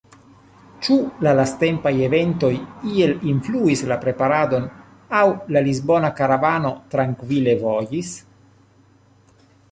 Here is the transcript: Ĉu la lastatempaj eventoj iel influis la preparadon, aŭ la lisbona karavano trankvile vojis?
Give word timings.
Ĉu 0.85 0.95
la 1.25 1.31
lastatempaj 1.39 1.91
eventoj 2.05 2.49
iel 2.93 3.11
influis 3.31 3.83
la 3.91 3.97
preparadon, 4.05 4.65
aŭ 5.19 5.27
la 5.57 5.63
lisbona 5.67 6.09
karavano 6.21 6.71
trankvile 6.95 7.55
vojis? 7.65 8.11